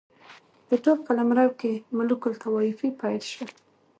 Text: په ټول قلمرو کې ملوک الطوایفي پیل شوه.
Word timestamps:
په 0.67 0.75
ټول 0.83 0.97
قلمرو 1.07 1.47
کې 1.59 1.71
ملوک 1.97 2.21
الطوایفي 2.29 2.89
پیل 2.99 3.21
شوه. 3.31 3.45